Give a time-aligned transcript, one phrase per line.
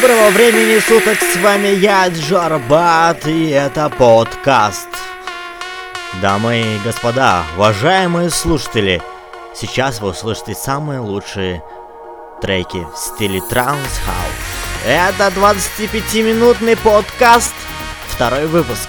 [0.00, 4.88] Доброго времени суток, с вами я, Джарбат, и это подкаст.
[6.22, 9.02] Дамы и господа, уважаемые слушатели,
[9.54, 11.62] сейчас вы услышите самые лучшие
[12.40, 14.86] треки в стиле транс хаус.
[14.86, 17.54] Это 25-минутный подкаст,
[18.08, 18.88] второй выпуск.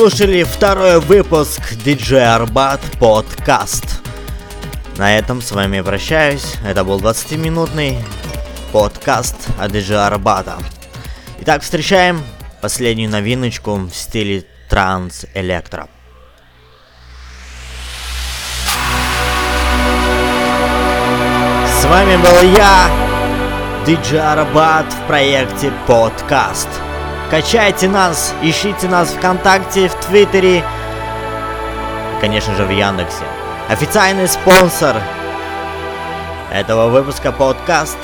[0.00, 4.00] Слушали второй выпуск DJ Арбат подкаст.
[4.96, 6.54] На этом с вами прощаюсь.
[6.66, 7.98] Это был 20-минутный
[8.72, 10.56] подкаст от DJ Арбата.
[11.40, 12.22] Итак, встречаем
[12.62, 15.86] последнюю новиночку в стиле транс-электро.
[21.78, 22.88] С вами был я,
[23.84, 26.79] DJ Арбат в проекте Подкаст.
[27.30, 30.64] Качайте нас, ищите нас ВКонтакте, в Твиттере,
[32.20, 33.22] конечно же в Яндексе.
[33.68, 34.96] Официальный спонсор
[36.52, 37.98] этого выпуска подкаст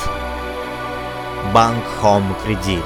[1.52, 2.84] Банк Home Кредит.